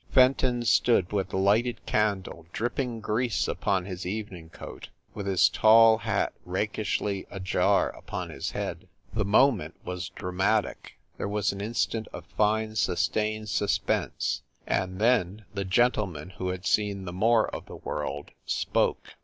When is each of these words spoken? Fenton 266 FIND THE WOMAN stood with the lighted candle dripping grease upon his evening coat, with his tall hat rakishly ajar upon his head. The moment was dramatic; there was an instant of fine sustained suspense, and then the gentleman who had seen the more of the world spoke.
Fenton 0.09 0.61
266 0.61 0.85
FIND 0.85 0.87
THE 0.87 0.93
WOMAN 0.95 1.03
stood 1.03 1.13
with 1.13 1.29
the 1.29 1.37
lighted 1.45 1.85
candle 1.85 2.45
dripping 2.51 3.01
grease 3.01 3.47
upon 3.47 3.85
his 3.85 4.03
evening 4.07 4.49
coat, 4.49 4.89
with 5.13 5.27
his 5.27 5.47
tall 5.47 5.99
hat 5.99 6.33
rakishly 6.43 7.27
ajar 7.29 7.91
upon 7.95 8.31
his 8.31 8.49
head. 8.49 8.87
The 9.13 9.23
moment 9.23 9.75
was 9.85 10.09
dramatic; 10.09 10.93
there 11.17 11.29
was 11.29 11.51
an 11.53 11.61
instant 11.61 12.07
of 12.13 12.25
fine 12.25 12.75
sustained 12.75 13.49
suspense, 13.49 14.41
and 14.65 14.97
then 14.97 15.45
the 15.53 15.65
gentleman 15.65 16.31
who 16.31 16.47
had 16.49 16.65
seen 16.65 17.05
the 17.05 17.13
more 17.13 17.47
of 17.53 17.67
the 17.67 17.75
world 17.75 18.31
spoke. 18.43 19.09